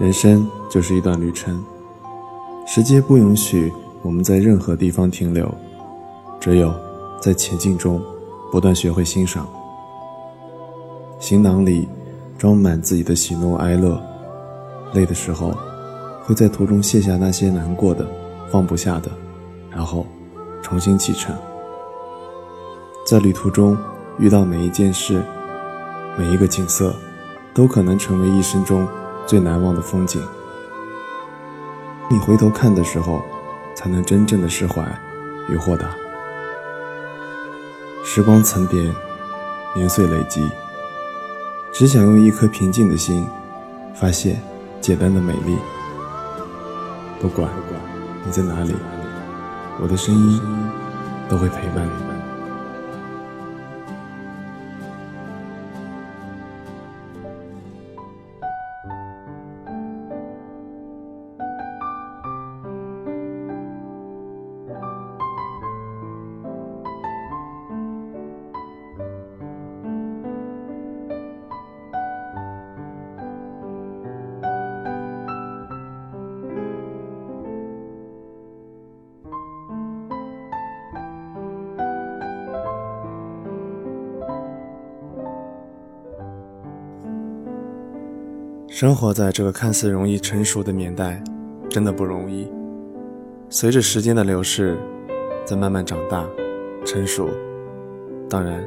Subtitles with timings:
[0.00, 1.62] 人生就是一段旅程，
[2.66, 5.46] 时间不允许我们在任何地方停留，
[6.40, 6.72] 只有
[7.20, 8.02] 在前进中
[8.50, 9.46] 不断学会欣赏。
[11.18, 11.86] 行囊里
[12.38, 14.00] 装满自己的喜怒哀乐，
[14.94, 15.52] 累的时候
[16.24, 18.08] 会在途中卸下那些难过的、
[18.50, 19.10] 放不下的，
[19.70, 20.06] 然后
[20.62, 21.36] 重新启程。
[23.06, 23.76] 在旅途中
[24.18, 25.22] 遇到每一件事、
[26.16, 26.96] 每一个景色，
[27.52, 28.88] 都可能成为一生中。
[29.30, 30.20] 最难忘的风景，
[32.10, 33.22] 你回头看的时候，
[33.76, 34.84] 才能真正的释怀
[35.48, 35.94] 与豁达。
[38.04, 38.92] 时光层叠，
[39.72, 40.50] 年岁累积，
[41.70, 43.24] 只想用一颗平静的心，
[43.94, 44.42] 发现
[44.80, 45.56] 简单的美丽。
[47.20, 47.48] 不管
[48.24, 48.74] 你在哪里，
[49.80, 50.42] 我的声音
[51.28, 52.09] 都会陪伴你。
[88.80, 91.22] 生活在这个看似容易成熟的年代，
[91.68, 92.50] 真的不容易。
[93.50, 94.78] 随着时间的流逝，
[95.44, 96.26] 在慢慢长大、
[96.82, 97.28] 成熟。
[98.26, 98.66] 当然，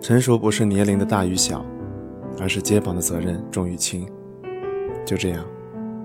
[0.00, 1.66] 成熟不是年龄的大与小，
[2.38, 4.06] 而是肩膀的责任重与轻。
[5.04, 5.44] 就这样，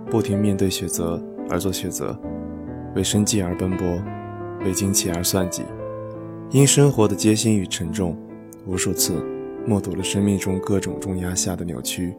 [0.10, 2.20] 不停面对选择而做选择，
[2.96, 4.02] 为生计而奔波，
[4.66, 5.62] 为金钱而算计。
[6.50, 8.18] 因生活的艰辛与沉重，
[8.66, 9.14] 无数次
[9.64, 12.16] 目睹了生命中各种重压下的扭曲。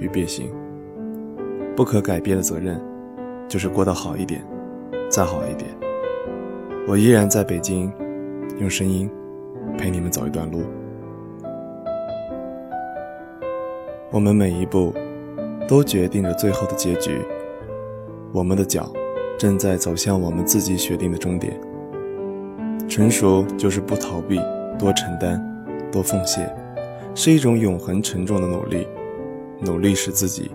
[0.00, 0.50] 与变形，
[1.76, 2.80] 不可改变的责任，
[3.46, 4.42] 就是过得好一点，
[5.08, 5.70] 再好一点。
[6.88, 7.92] 我依然在北京，
[8.58, 9.08] 用声音
[9.78, 10.62] 陪你们走一段路。
[14.10, 14.92] 我们每一步，
[15.68, 17.20] 都决定着最后的结局。
[18.32, 18.90] 我们的脚，
[19.38, 21.60] 正在走向我们自己选定的终点。
[22.88, 24.40] 成熟就是不逃避，
[24.76, 25.40] 多承担，
[25.92, 26.52] 多奉献，
[27.14, 28.86] 是一种永恒沉重的努力。
[29.62, 30.50] 努力使自己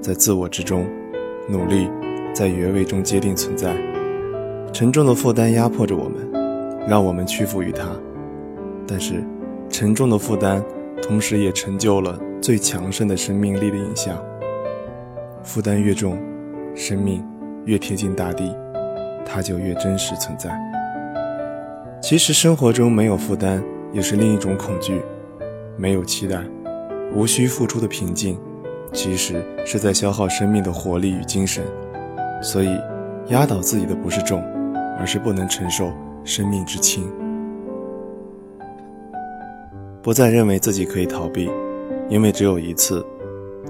[0.00, 0.84] 在自我之中，
[1.48, 1.88] 努力
[2.34, 3.74] 在原位中坚定存在。
[4.72, 7.88] 沉重的负担压迫着我们，让我们屈服于它。
[8.86, 9.22] 但是，
[9.68, 10.62] 沉重的负担
[11.00, 14.16] 同时也成就了最强盛的生命力的影像。
[15.44, 16.18] 负担越重，
[16.74, 17.24] 生命
[17.64, 18.56] 越贴近大地，
[19.24, 20.50] 它就越真实存在。
[22.02, 25.00] 其实，生活中没有负担也是另一种恐惧，
[25.76, 26.42] 没有期待。
[27.14, 28.38] 无需付出的平静，
[28.92, 31.64] 其实是在消耗生命的活力与精神。
[32.42, 32.76] 所以，
[33.28, 34.42] 压倒自己的不是重，
[34.98, 35.92] 而是不能承受
[36.24, 37.08] 生命之轻。
[40.02, 41.48] 不再认为自己可以逃避，
[42.08, 43.04] 因为只有一次，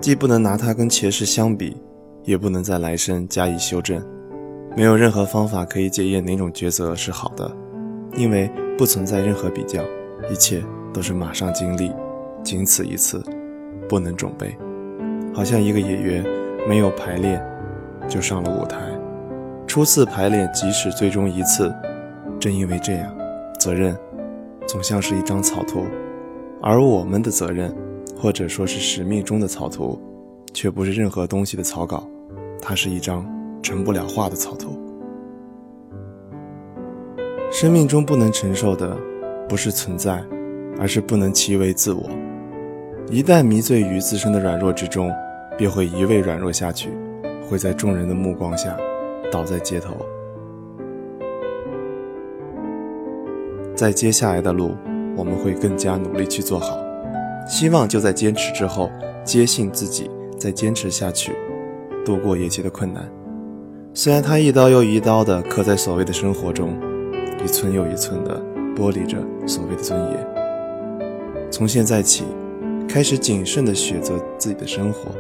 [0.01, 1.77] 既不能拿它跟前世相比，
[2.25, 4.03] 也不能在来生加以修正。
[4.75, 7.55] 没有任何方法可以检验哪种抉择是好的，
[8.17, 9.83] 因为不存在任何比较，
[10.31, 10.63] 一切
[10.95, 11.93] 都是马上经历。
[12.43, 13.23] 仅此一次，
[13.89, 14.57] 不能准备，
[15.35, 16.25] 好像一个演员
[16.69, 17.45] 没有排练
[18.09, 18.79] 就上了舞台。
[19.67, 21.75] 初次排练即使最终一次，
[22.39, 23.15] 正因为这样，
[23.59, 23.97] 责任
[24.67, 25.85] 总像是一张草图，
[26.61, 27.75] 而我们的责任，
[28.17, 29.99] 或者说是使命中的草图，
[30.53, 32.07] 却不是任何东西的草稿，
[32.61, 33.25] 它是一张
[33.63, 34.79] 成不了画的草图。
[37.51, 38.97] 生命中不能承受的，
[39.49, 40.23] 不是存在，
[40.79, 42.11] 而是不能其为自我。
[43.11, 45.13] 一旦迷醉于自身的软弱之中，
[45.59, 46.89] 便会一味软弱下去，
[47.49, 48.75] 会在众人的目光下
[49.31, 49.95] 倒在街头。
[53.75, 54.75] 在接下来的路，
[55.15, 56.79] 我们会更加努力去做好。
[57.47, 58.91] 希望就在坚持之后，
[59.25, 61.33] 坚信自己再坚持下去，
[62.05, 63.07] 度过眼前的困难。
[63.93, 66.75] 虽然他一刀又一刀地刻在所谓的生活中，
[67.45, 68.41] 一寸又一寸地
[68.75, 70.27] 剥离着所谓的尊严。
[71.51, 72.25] 从现在起。
[72.93, 75.11] 开始谨慎地选择自己的生活，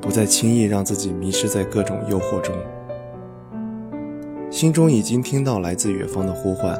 [0.00, 2.56] 不再轻易让自己迷失在各种诱惑中。
[4.50, 6.74] 心中已经听到来自远方的呼唤，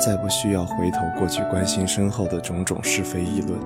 [0.00, 3.60] 再不需要回头过去关心身后的种种是非议论。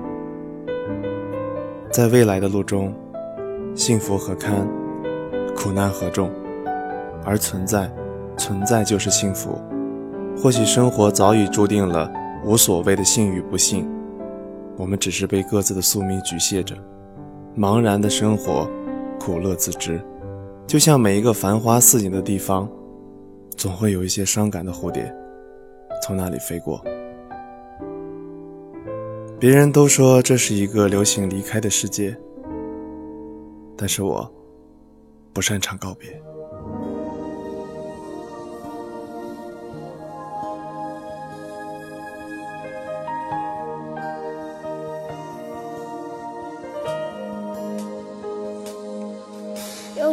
[1.89, 2.93] 在未来的路中，
[3.73, 4.67] 幸福何堪，
[5.55, 6.29] 苦难何重，
[7.23, 7.89] 而存在，
[8.35, 9.57] 存在就是幸福。
[10.37, 12.11] 或许生活早已注定了
[12.43, 13.89] 无所谓的幸与不幸。
[14.77, 16.75] 我们只是被各自的宿命局限着，
[17.57, 18.69] 茫然的生活，
[19.19, 20.01] 苦乐自知。
[20.65, 22.69] 就像每一个繁花似锦的地方，
[23.55, 25.13] 总会有一些伤感的蝴蝶
[26.01, 26.83] 从那里飞过。
[29.39, 32.15] 别人都说这是一个流行离开的世界，
[33.77, 34.31] 但是我
[35.33, 36.09] 不擅长告别。